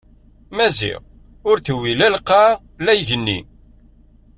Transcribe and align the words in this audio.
Maziɣ 0.55 0.99
ur 1.49 1.57
t-tewwi 1.59 1.91
la 1.95 2.07
lqaɛa 2.15 2.51
la 2.85 2.91
igenni. 3.01 3.39